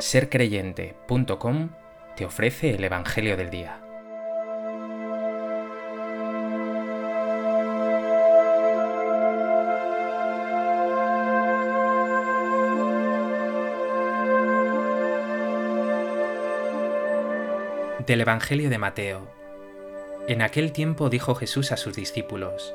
sercreyente.com 0.00 1.70
te 2.16 2.24
ofrece 2.24 2.70
el 2.70 2.84
Evangelio 2.84 3.36
del 3.36 3.50
Día. 3.50 3.80
Del 18.06 18.20
Evangelio 18.20 18.70
de 18.70 18.78
Mateo. 18.78 19.28
En 20.28 20.42
aquel 20.42 20.72
tiempo 20.72 21.10
dijo 21.10 21.34
Jesús 21.34 21.72
a 21.72 21.76
sus 21.76 21.96
discípulos, 21.96 22.74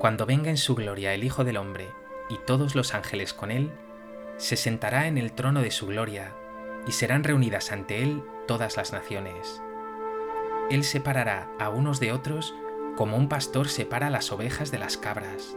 Cuando 0.00 0.26
venga 0.26 0.50
en 0.50 0.56
su 0.56 0.74
gloria 0.74 1.14
el 1.14 1.24
Hijo 1.24 1.44
del 1.44 1.56
Hombre 1.56 1.88
y 2.28 2.38
todos 2.44 2.74
los 2.74 2.94
ángeles 2.94 3.32
con 3.32 3.50
él, 3.50 3.70
se 4.36 4.56
sentará 4.56 5.06
en 5.06 5.18
el 5.18 5.32
trono 5.32 5.62
de 5.62 5.70
su 5.70 5.86
gloria, 5.86 6.34
y 6.86 6.92
serán 6.92 7.24
reunidas 7.24 7.72
ante 7.72 8.02
él 8.02 8.22
todas 8.46 8.76
las 8.76 8.92
naciones. 8.92 9.62
Él 10.70 10.84
separará 10.84 11.48
a 11.58 11.68
unos 11.68 12.00
de 12.00 12.12
otros 12.12 12.54
como 12.96 13.16
un 13.16 13.28
pastor 13.28 13.68
separa 13.68 14.10
las 14.10 14.32
ovejas 14.32 14.70
de 14.70 14.78
las 14.78 14.96
cabras, 14.96 15.56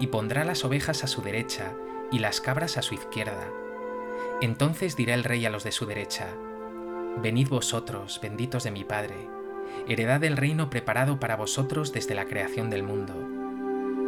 y 0.00 0.08
pondrá 0.08 0.44
las 0.44 0.64
ovejas 0.64 1.04
a 1.04 1.06
su 1.06 1.22
derecha 1.22 1.72
y 2.10 2.18
las 2.18 2.40
cabras 2.40 2.76
a 2.76 2.82
su 2.82 2.94
izquierda. 2.94 3.48
Entonces 4.40 4.96
dirá 4.96 5.14
el 5.14 5.24
rey 5.24 5.44
a 5.46 5.50
los 5.50 5.64
de 5.64 5.72
su 5.72 5.86
derecha, 5.86 6.28
Venid 7.16 7.48
vosotros, 7.48 8.18
benditos 8.20 8.64
de 8.64 8.72
mi 8.72 8.82
Padre, 8.82 9.14
heredad 9.86 10.20
del 10.20 10.36
reino 10.36 10.68
preparado 10.68 11.20
para 11.20 11.36
vosotros 11.36 11.92
desde 11.92 12.14
la 12.14 12.26
creación 12.26 12.70
del 12.70 12.82
mundo, 12.82 13.14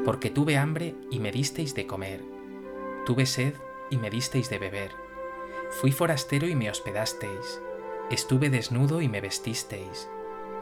porque 0.05 0.29
tuve 0.29 0.57
hambre 0.57 0.97
y 1.11 1.21
me 1.21 1.31
disteis 1.31 1.75
de 1.75 1.87
comer, 1.87 2.23
tuve 3.06 3.25
sed 3.27 3.55
y 3.91 3.97
me 3.98 4.11
disteis 4.11 4.51
de 4.51 4.59
beber. 4.59 4.92
Fui 5.70 5.92
forastero 5.92 6.47
y 6.47 6.55
me 6.55 6.70
hospedasteis. 6.70 7.61
Estuve 8.11 8.51
desnudo 8.51 9.01
y 9.01 9.09
me 9.09 9.20
vestisteis. 9.20 10.09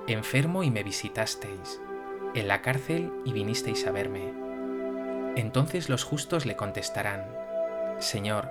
Enfermo 0.07 0.63
y 0.63 0.71
me 0.71 0.83
visitasteis. 0.83 1.81
En 2.35 2.49
la 2.49 2.63
cárcel 2.63 3.13
y 3.25 3.33
vinisteis 3.33 3.87
a 3.87 3.93
verme. 3.93 4.33
Entonces 5.37 5.89
los 5.89 6.05
justos 6.05 6.47
le 6.47 6.57
contestarán, 6.57 7.27
Señor, 7.99 8.49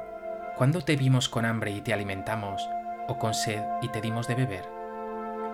¿cuándo 0.58 0.82
te 0.82 0.96
vimos 0.96 1.30
con 1.30 1.46
hambre 1.46 1.72
y 1.72 1.82
te 1.82 1.94
alimentamos, 1.94 2.62
o 3.08 3.18
con 3.18 3.34
sed 3.34 3.62
y 3.82 3.90
te 3.90 4.02
dimos 4.02 4.28
de 4.28 4.36
beber? 4.36 4.70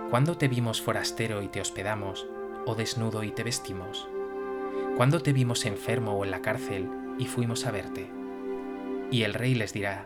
¿Cuándo 0.10 0.38
te 0.38 0.48
vimos 0.48 0.82
forastero 0.82 1.42
y 1.42 1.48
te 1.48 1.62
hospedamos, 1.62 2.26
o 2.66 2.76
desnudo 2.76 3.24
y 3.24 3.32
te 3.32 3.44
vestimos? 3.44 4.08
¿Cuándo 4.98 5.22
te 5.22 5.34
vimos 5.34 5.66
enfermo 5.66 6.14
o 6.14 6.26
en 6.26 6.32
la 6.32 6.42
cárcel 6.42 6.90
y 7.18 7.26
fuimos 7.26 7.66
a 7.66 7.72
verte? 7.72 8.19
Y 9.12 9.24
el 9.24 9.34
rey 9.34 9.56
les 9.56 9.74
dirá, 9.74 10.06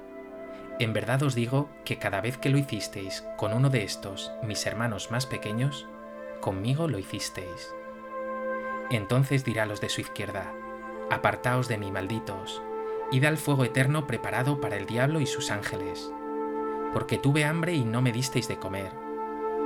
En 0.80 0.94
verdad 0.94 1.24
os 1.24 1.36
digo 1.36 1.70
que 1.86 2.00
cada 2.00 2.22
vez 2.22 2.38
que 2.38 2.50
lo 2.50 2.58
hicisteis 2.58 3.24
con 3.38 3.54
uno 3.54 3.70
de 3.70 3.84
estos, 3.84 4.32
mis 4.44 4.66
hermanos 4.66 5.12
más 5.12 5.26
pequeños, 5.26 5.88
conmigo 6.40 6.88
lo 6.88 7.00
hicisteis. 7.00 7.74
Entonces 8.90 9.44
dirá 9.44 9.64
a 9.64 9.66
los 9.66 9.82
de 9.82 9.90
su 9.90 10.02
izquierda, 10.02 10.54
Apartaos 11.10 11.68
de 11.68 11.78
mí, 11.78 11.92
malditos, 11.92 12.62
id 13.12 13.26
al 13.26 13.38
fuego 13.38 13.66
eterno 13.66 14.08
preparado 14.08 14.60
para 14.60 14.78
el 14.78 14.86
diablo 14.86 15.20
y 15.20 15.26
sus 15.26 15.52
ángeles, 15.52 16.12
porque 16.94 17.18
tuve 17.18 17.46
hambre 17.46 17.74
y 17.74 17.84
no 17.84 18.02
me 18.02 18.12
disteis 18.12 18.48
de 18.48 18.58
comer, 18.58 18.92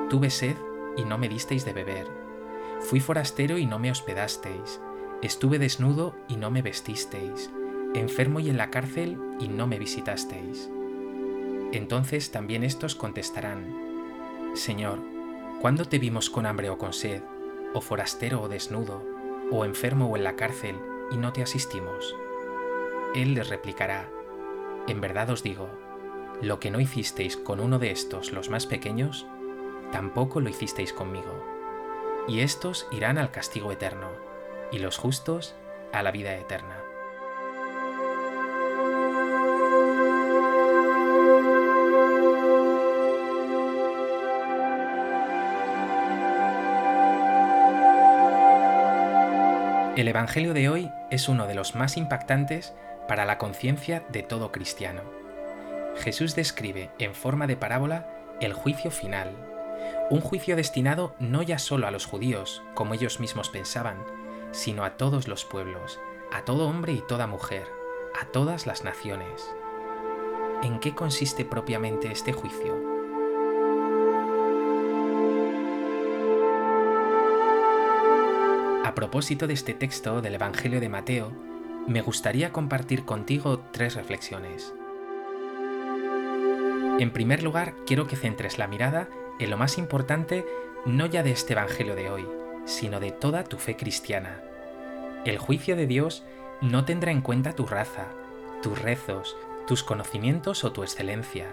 tuve 0.09 0.30
sed 0.30 0.58
y 0.97 1.05
no 1.05 1.17
me 1.17 1.30
disteis 1.30 1.63
de 1.63 1.73
beber, 1.73 2.08
fui 2.81 2.99
forastero 2.99 3.58
y 3.58 3.65
no 3.65 3.80
me 3.80 3.91
hospedasteis, 3.91 4.81
estuve 5.21 5.59
desnudo 5.59 6.15
y 6.27 6.35
no 6.38 6.52
me 6.52 6.61
vestisteis, 6.61 7.49
enfermo 8.00 8.40
y 8.40 8.50
en 8.50 8.58
la 8.58 8.70
cárcel 8.70 9.17
y 9.40 9.48
no 9.48 9.67
me 9.67 9.80
visitasteis. 9.80 10.70
Entonces 11.72 12.32
también 12.32 12.64
estos 12.64 12.95
contestarán, 12.95 14.52
Señor, 14.54 14.99
¿cuándo 15.61 15.86
te 15.86 15.99
vimos 15.99 16.30
con 16.30 16.45
hambre 16.45 16.70
o 16.70 16.77
con 16.77 16.94
sed, 16.94 17.21
o 17.73 17.82
forastero 17.82 18.42
o 18.42 18.48
desnudo, 18.48 19.04
o 19.52 19.66
enfermo 19.66 20.08
o 20.08 20.17
en 20.17 20.23
la 20.23 20.36
cárcel, 20.36 20.76
y 21.11 21.17
no 21.17 21.33
te 21.33 21.44
asistimos? 21.44 22.16
Él 23.16 23.33
les 23.33 23.49
replicará, 23.49 24.10
En 24.88 25.02
verdad 25.02 25.30
os 25.30 25.44
digo, 25.44 25.70
lo 26.42 26.60
que 26.60 26.71
no 26.71 26.80
hicisteis 26.80 27.36
con 27.36 27.60
uno 27.60 27.80
de 27.80 27.92
estos 27.92 28.32
los 28.32 28.50
más 28.50 28.66
pequeños, 28.66 29.26
tampoco 29.92 30.39
lo 30.39 30.50
hicisteis 30.50 30.94
conmigo. 30.94 31.44
Y 32.27 32.42
estos 32.42 32.88
irán 32.92 33.17
al 33.17 33.32
castigo 33.32 33.71
eterno, 33.71 34.10
y 34.71 34.80
los 34.80 34.98
justos 34.98 35.55
a 35.94 36.04
la 36.04 36.11
vida 36.11 36.36
eterna. 36.36 36.86
El 49.97 50.08
Evangelio 50.08 50.53
de 50.53 50.69
hoy 50.69 50.91
es 51.09 51.27
uno 51.27 51.47
de 51.47 51.55
los 51.55 51.73
más 51.73 51.97
impactantes 51.97 52.75
para 53.08 53.25
la 53.25 53.39
conciencia 53.39 54.05
de 54.09 54.21
todo 54.21 54.52
cristiano. 54.52 55.02
Jesús 55.95 56.35
describe 56.35 56.91
en 56.99 57.15
forma 57.15 57.47
de 57.47 57.58
parábola 57.58 58.08
el 58.39 58.53
juicio 58.53 58.91
final, 58.91 59.31
un 60.11 60.21
juicio 60.21 60.55
destinado 60.55 61.15
no 61.17 61.41
ya 61.41 61.58
solo 61.58 61.87
a 61.87 61.91
los 61.91 62.05
judíos, 62.05 62.61
como 62.75 62.93
ellos 62.93 63.19
mismos 63.19 63.49
pensaban, 63.49 63.97
sino 64.52 64.83
a 64.83 64.97
todos 64.97 65.27
los 65.27 65.45
pueblos, 65.45 65.99
a 66.31 66.45
todo 66.45 66.67
hombre 66.67 66.93
y 66.93 67.02
toda 67.02 67.25
mujer, 67.25 67.65
a 68.21 68.25
todas 68.25 68.67
las 68.67 68.83
naciones. 68.83 69.52
¿En 70.61 70.79
qué 70.79 70.93
consiste 70.93 71.43
propiamente 71.43 72.11
este 72.11 72.33
juicio? 72.33 72.86
Propósito 78.97 79.45
de 79.45 79.53
este 79.53 79.75
texto 79.75 80.23
del 80.23 80.33
Evangelio 80.33 80.80
de 80.80 80.89
Mateo, 80.89 81.31
me 81.85 82.02
gustaría 82.02 82.52
compartir 82.52 83.05
contigo 83.05 83.59
tres 83.71 83.93
reflexiones. 83.93 84.73
En 86.97 87.11
primer 87.11 87.43
lugar, 87.43 87.75
quiero 87.85 88.08
que 88.08 88.15
centres 88.15 88.58
la 88.58 88.67
mirada 88.67 89.08
en 89.37 89.52
lo 89.52 89.58
más 89.58 89.77
importante 89.77 90.47
no 90.87 91.05
ya 91.05 91.21
de 91.21 91.30
este 91.30 91.53
Evangelio 91.53 91.93
de 91.93 92.09
hoy, 92.09 92.27
sino 92.65 92.99
de 92.99 93.11
toda 93.11 93.43
tu 93.43 93.59
fe 93.59 93.75
cristiana. 93.75 94.41
El 95.25 95.37
juicio 95.37 95.75
de 95.75 95.85
Dios 95.85 96.23
no 96.61 96.83
tendrá 96.83 97.11
en 97.11 97.21
cuenta 97.21 97.53
tu 97.53 97.67
raza, 97.67 98.08
tus 98.64 98.81
rezos, 98.81 99.37
tus 99.67 99.83
conocimientos 99.83 100.64
o 100.64 100.71
tu 100.71 100.81
excelencia. 100.81 101.45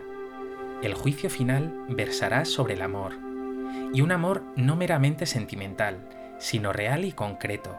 El 0.80 0.94
juicio 0.94 1.28
final 1.28 1.84
versará 1.90 2.46
sobre 2.46 2.72
el 2.72 2.80
amor, 2.80 3.12
y 3.92 4.00
un 4.00 4.12
amor 4.12 4.42
no 4.56 4.76
meramente 4.76 5.26
sentimental, 5.26 6.08
sino 6.44 6.74
real 6.74 7.06
y 7.06 7.12
concreto. 7.12 7.74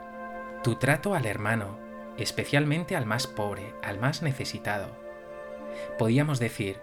Tu 0.64 0.74
trato 0.78 1.14
al 1.14 1.28
hermano, 1.28 1.78
especialmente 2.18 2.96
al 2.96 3.06
más 3.06 3.28
pobre, 3.28 3.76
al 3.84 4.00
más 4.00 4.24
necesitado. 4.24 4.88
Podíamos 6.00 6.40
decir, 6.40 6.80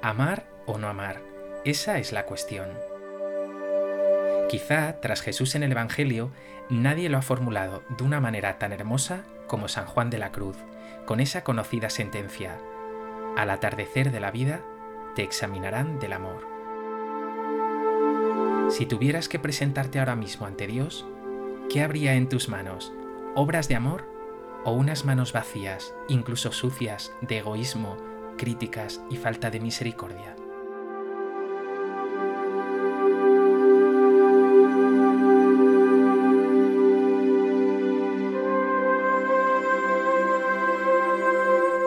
amar 0.00 0.46
o 0.64 0.78
no 0.78 0.88
amar, 0.88 1.20
esa 1.66 1.98
es 1.98 2.12
la 2.12 2.24
cuestión. 2.24 2.70
Quizá, 4.48 4.98
tras 5.02 5.20
Jesús 5.20 5.54
en 5.56 5.62
el 5.62 5.72
Evangelio, 5.72 6.30
nadie 6.70 7.10
lo 7.10 7.18
ha 7.18 7.22
formulado 7.22 7.82
de 7.90 8.04
una 8.04 8.18
manera 8.18 8.58
tan 8.58 8.72
hermosa 8.72 9.24
como 9.46 9.68
San 9.68 9.84
Juan 9.84 10.08
de 10.08 10.16
la 10.16 10.32
Cruz, 10.32 10.56
con 11.04 11.20
esa 11.20 11.44
conocida 11.44 11.90
sentencia, 11.90 12.56
al 13.36 13.50
atardecer 13.50 14.10
de 14.10 14.20
la 14.20 14.30
vida 14.30 14.62
te 15.14 15.22
examinarán 15.22 15.98
del 15.98 16.14
amor. 16.14 16.48
Si 18.70 18.86
tuvieras 18.86 19.28
que 19.28 19.38
presentarte 19.38 19.98
ahora 19.98 20.16
mismo 20.16 20.46
ante 20.46 20.66
Dios, 20.66 21.06
¿qué 21.70 21.82
habría 21.82 22.14
en 22.14 22.28
tus 22.28 22.48
manos? 22.48 22.92
¿Obras 23.34 23.68
de 23.68 23.74
amor 23.74 24.04
o 24.64 24.72
unas 24.72 25.04
manos 25.04 25.32
vacías, 25.32 25.94
incluso 26.08 26.52
sucias, 26.52 27.12
de 27.20 27.38
egoísmo, 27.38 27.96
críticas 28.36 29.00
y 29.10 29.16
falta 29.16 29.50
de 29.50 29.60
misericordia? 29.60 30.36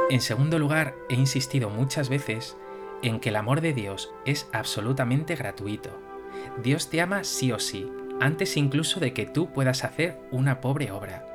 En 0.10 0.22
segundo 0.22 0.58
lugar, 0.58 0.96
he 1.08 1.14
insistido 1.14 1.70
muchas 1.70 2.10
veces 2.10 2.58
en 3.04 3.20
que 3.20 3.30
el 3.30 3.36
amor 3.36 3.62
de 3.62 3.74
Dios 3.74 4.12
es 4.26 4.50
absolutamente 4.52 5.36
gratuito. 5.36 5.92
Dios 6.64 6.90
te 6.90 7.00
ama 7.00 7.24
sí 7.24 7.52
o 7.52 7.60
sí, 7.60 7.92
antes 8.19 8.57
incluso 8.57 9.00
de 9.00 9.13
que 9.13 9.25
tú 9.25 9.51
puedas 9.51 9.83
hacer 9.83 10.19
una 10.31 10.62
pobre 10.62 10.92
obra. 10.92 11.25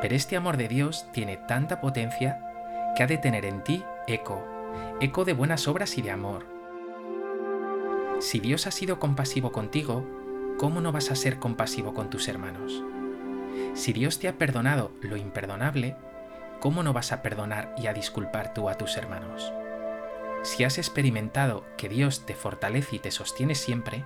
Pero 0.00 0.14
este 0.14 0.36
amor 0.36 0.56
de 0.56 0.68
Dios 0.68 1.06
tiene 1.12 1.36
tanta 1.36 1.80
potencia 1.80 2.40
que 2.96 3.02
ha 3.02 3.06
de 3.06 3.18
tener 3.18 3.44
en 3.44 3.62
ti 3.62 3.84
eco, 4.06 4.42
eco 5.00 5.24
de 5.24 5.34
buenas 5.34 5.68
obras 5.68 5.98
y 5.98 6.02
de 6.02 6.10
amor. 6.10 6.46
Si 8.20 8.40
Dios 8.40 8.66
ha 8.66 8.70
sido 8.70 8.98
compasivo 8.98 9.52
contigo, 9.52 10.06
¿cómo 10.58 10.80
no 10.80 10.92
vas 10.92 11.10
a 11.10 11.16
ser 11.16 11.38
compasivo 11.38 11.94
con 11.94 12.10
tus 12.10 12.28
hermanos? 12.28 12.82
Si 13.74 13.92
Dios 13.92 14.18
te 14.18 14.28
ha 14.28 14.36
perdonado 14.36 14.92
lo 15.00 15.16
imperdonable, 15.16 15.96
¿cómo 16.60 16.82
no 16.82 16.92
vas 16.92 17.12
a 17.12 17.22
perdonar 17.22 17.74
y 17.78 17.86
a 17.86 17.94
disculpar 17.94 18.52
tú 18.52 18.68
a 18.68 18.76
tus 18.76 18.96
hermanos? 18.96 19.52
Si 20.42 20.64
has 20.64 20.78
experimentado 20.78 21.64
que 21.76 21.88
Dios 21.88 22.24
te 22.24 22.34
fortalece 22.34 22.96
y 22.96 22.98
te 22.98 23.10
sostiene 23.10 23.54
siempre, 23.54 24.04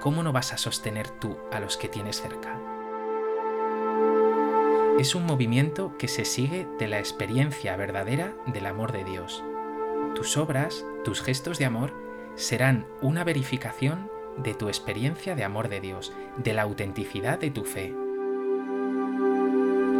¿cómo 0.00 0.22
no 0.22 0.32
vas 0.32 0.52
a 0.52 0.58
sostener 0.58 1.08
tú 1.08 1.36
a 1.52 1.60
los 1.60 1.76
que 1.76 1.88
tienes 1.88 2.20
cerca? 2.20 2.58
Es 4.98 5.14
un 5.14 5.24
movimiento 5.24 5.96
que 5.98 6.08
se 6.08 6.24
sigue 6.24 6.66
de 6.78 6.88
la 6.88 6.98
experiencia 6.98 7.76
verdadera 7.76 8.34
del 8.46 8.66
amor 8.66 8.92
de 8.92 9.04
Dios. 9.04 9.44
Tus 10.14 10.36
obras, 10.36 10.84
tus 11.04 11.22
gestos 11.22 11.58
de 11.58 11.66
amor, 11.66 11.92
serán 12.34 12.86
una 13.00 13.24
verificación 13.24 14.10
de 14.36 14.54
tu 14.54 14.68
experiencia 14.68 15.34
de 15.34 15.44
amor 15.44 15.68
de 15.68 15.80
Dios, 15.80 16.12
de 16.36 16.54
la 16.54 16.62
autenticidad 16.62 17.38
de 17.38 17.50
tu 17.50 17.64
fe. 17.64 17.94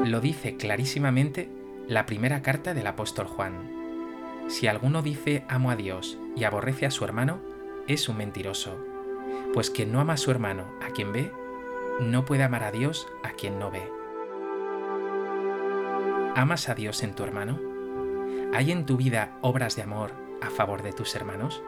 Lo 0.05 0.21
dice 0.21 0.57
clarísimamente 0.57 1.51
la 1.87 2.07
primera 2.07 2.43
carta 2.43 2.75
del 2.75 2.87
apóstol 2.87 3.27
Juan. 3.27 3.71
Si 4.49 4.67
alguno 4.67 5.03
dice 5.03 5.45
amo 5.49 5.71
a 5.71 5.77
Dios 5.77 6.19
y 6.37 6.45
aborrece 6.45 6.87
a 6.87 6.91
su 6.91 7.05
hermano, 7.05 7.41
es 7.87 8.09
un 8.09 8.17
mentiroso, 8.17 8.90
pues 9.53 9.71
quien 9.71 9.93
no 9.93 10.01
ama 10.01 10.15
a 10.15 10.17
su 10.17 10.31
hermano 10.31 10.65
a 10.81 10.91
quien 10.91 11.13
ve, 11.13 11.33
no 12.01 12.25
puede 12.25 12.45
amar 12.45 12.65
a 12.65 12.71
Dios 12.71 13.09
a 13.23 13.31
quien 13.31 13.59
no 13.59 13.71
ve. 13.71 13.83
¿Amas 16.37 16.69
a 16.69 16.75
Dios 16.75 17.03
en 17.03 17.15
tu 17.15 17.25
hermano? 17.25 17.61
¿Hay 18.55 18.71
en 18.71 18.87
tu 18.87 18.97
vida 18.97 19.37
obras 19.43 19.77
de 19.77 19.83
amor 19.83 20.13
a 20.41 20.51
favor 20.51 20.83
de 20.83 20.93
tus 20.93 21.15
hermanos? 21.15 21.63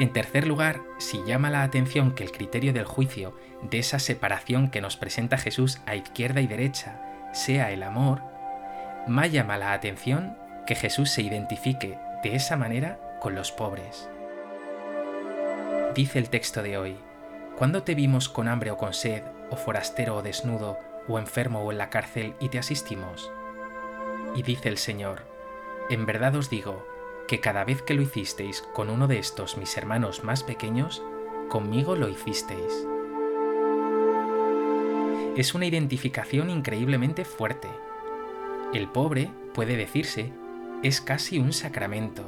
En 0.00 0.12
tercer 0.12 0.46
lugar, 0.46 0.80
si 0.98 1.24
llama 1.24 1.50
la 1.50 1.64
atención 1.64 2.12
que 2.12 2.22
el 2.22 2.30
criterio 2.30 2.72
del 2.72 2.84
juicio, 2.84 3.34
de 3.62 3.80
esa 3.80 3.98
separación 3.98 4.70
que 4.70 4.80
nos 4.80 4.96
presenta 4.96 5.38
Jesús 5.38 5.80
a 5.86 5.96
izquierda 5.96 6.40
y 6.40 6.46
derecha, 6.46 7.02
sea 7.32 7.72
el 7.72 7.82
amor, 7.82 8.22
más 9.08 9.32
llama 9.32 9.58
la 9.58 9.72
atención 9.72 10.36
que 10.66 10.74
Jesús 10.74 11.10
se 11.10 11.22
identifique 11.22 11.98
de 12.22 12.34
esa 12.34 12.56
manera 12.56 12.98
con 13.20 13.34
los 13.34 13.52
pobres. 13.52 14.08
Dice 15.94 16.18
el 16.18 16.28
texto 16.28 16.62
de 16.62 16.78
hoy, 16.78 16.96
¿cuándo 17.56 17.82
te 17.82 17.94
vimos 17.94 18.28
con 18.28 18.48
hambre 18.48 18.70
o 18.70 18.76
con 18.76 18.94
sed, 18.94 19.22
o 19.50 19.56
forastero 19.56 20.16
o 20.16 20.22
desnudo, 20.22 20.78
o 21.08 21.18
enfermo 21.18 21.62
o 21.62 21.72
en 21.72 21.78
la 21.78 21.90
cárcel 21.90 22.34
y 22.40 22.50
te 22.50 22.58
asistimos? 22.58 23.30
Y 24.36 24.42
dice 24.42 24.68
el 24.68 24.78
Señor, 24.78 25.22
en 25.90 26.04
verdad 26.04 26.36
os 26.36 26.50
digo, 26.50 26.86
que 27.26 27.40
cada 27.40 27.64
vez 27.64 27.82
que 27.82 27.94
lo 27.94 28.02
hicisteis 28.02 28.62
con 28.74 28.90
uno 28.90 29.06
de 29.06 29.18
estos 29.18 29.56
mis 29.56 29.76
hermanos 29.76 30.24
más 30.24 30.42
pequeños, 30.42 31.02
conmigo 31.48 31.96
lo 31.96 32.08
hicisteis. 32.08 32.86
Es 35.36 35.54
una 35.54 35.66
identificación 35.66 36.50
increíblemente 36.50 37.24
fuerte. 37.24 37.68
El 38.74 38.86
pobre, 38.86 39.30
puede 39.54 39.78
decirse, 39.78 40.30
es 40.82 41.00
casi 41.00 41.38
un 41.38 41.54
sacramento. 41.54 42.22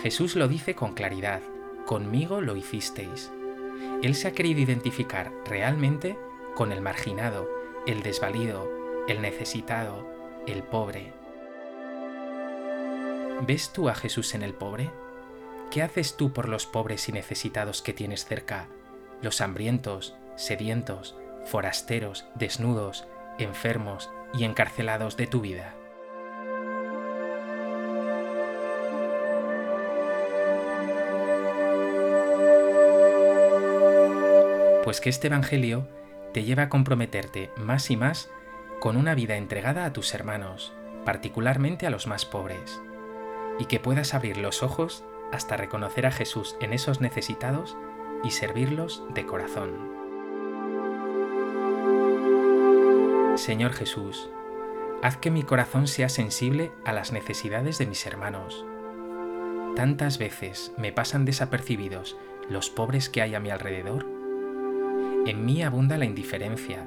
Jesús 0.00 0.36
lo 0.36 0.46
dice 0.46 0.76
con 0.76 0.94
claridad, 0.94 1.40
conmigo 1.86 2.40
lo 2.40 2.54
hicisteis. 2.54 3.32
Él 4.00 4.14
se 4.14 4.28
ha 4.28 4.32
querido 4.32 4.60
identificar 4.60 5.32
realmente 5.44 6.16
con 6.54 6.70
el 6.70 6.80
marginado, 6.80 7.48
el 7.84 8.04
desvalido, 8.04 8.70
el 9.08 9.20
necesitado, 9.20 10.08
el 10.46 10.62
pobre. 10.62 11.12
¿Ves 13.44 13.72
tú 13.72 13.88
a 13.88 13.94
Jesús 13.96 14.36
en 14.36 14.42
el 14.42 14.54
pobre? 14.54 14.92
¿Qué 15.72 15.82
haces 15.82 16.16
tú 16.16 16.32
por 16.32 16.48
los 16.48 16.64
pobres 16.64 17.08
y 17.08 17.12
necesitados 17.12 17.82
que 17.82 17.92
tienes 17.92 18.24
cerca, 18.24 18.68
los 19.20 19.40
hambrientos, 19.40 20.14
sedientos, 20.36 21.16
forasteros, 21.44 22.24
desnudos, 22.36 23.08
enfermos 23.38 24.10
y 24.36 24.44
encarcelados 24.44 25.16
de 25.16 25.26
tu 25.26 25.40
vida? 25.40 25.74
Pues 34.84 35.00
que 35.00 35.10
este 35.10 35.26
Evangelio 35.26 35.88
te 36.32 36.44
lleva 36.44 36.64
a 36.64 36.68
comprometerte 36.68 37.50
más 37.56 37.90
y 37.90 37.96
más 37.96 38.30
con 38.80 38.96
una 38.96 39.14
vida 39.14 39.36
entregada 39.36 39.84
a 39.84 39.92
tus 39.92 40.14
hermanos, 40.14 40.72
particularmente 41.04 41.86
a 41.86 41.90
los 41.90 42.06
más 42.06 42.24
pobres 42.24 42.80
y 43.58 43.64
que 43.64 43.80
puedas 43.80 44.14
abrir 44.14 44.36
los 44.36 44.62
ojos 44.62 45.04
hasta 45.32 45.56
reconocer 45.56 46.06
a 46.06 46.12
Jesús 46.12 46.56
en 46.60 46.72
esos 46.72 47.00
necesitados 47.00 47.76
y 48.22 48.30
servirlos 48.30 49.02
de 49.14 49.26
corazón. 49.26 50.05
Señor 53.36 53.74
Jesús, 53.74 54.30
haz 55.02 55.18
que 55.18 55.30
mi 55.30 55.42
corazón 55.42 55.86
sea 55.86 56.08
sensible 56.08 56.72
a 56.84 56.92
las 56.94 57.12
necesidades 57.12 57.76
de 57.76 57.86
mis 57.86 58.06
hermanos. 58.06 58.64
Tantas 59.76 60.16
veces 60.16 60.72
me 60.78 60.90
pasan 60.90 61.26
desapercibidos 61.26 62.16
los 62.48 62.70
pobres 62.70 63.10
que 63.10 63.20
hay 63.20 63.34
a 63.34 63.40
mi 63.40 63.50
alrededor. 63.50 64.06
En 65.26 65.44
mí 65.44 65.62
abunda 65.62 65.98
la 65.98 66.06
indiferencia. 66.06 66.86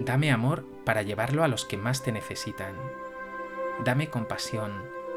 Dame 0.00 0.32
amor 0.32 0.64
para 0.84 1.02
llevarlo 1.02 1.44
a 1.44 1.48
los 1.48 1.64
que 1.64 1.76
más 1.76 2.02
te 2.02 2.10
necesitan. 2.10 2.74
Dame 3.84 4.10
compasión 4.10 4.72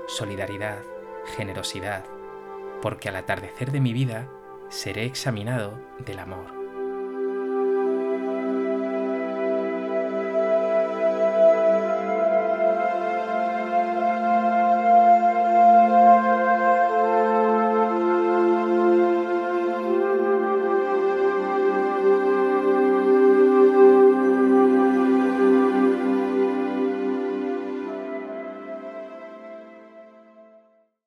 solidaridad, 0.07 0.79
generosidad, 1.37 2.05
porque 2.81 3.09
al 3.09 3.15
atardecer 3.15 3.71
de 3.71 3.79
mi 3.79 3.93
vida 3.93 4.27
seré 4.69 5.05
examinado 5.05 5.79
del 6.05 6.19
amor. 6.19 6.58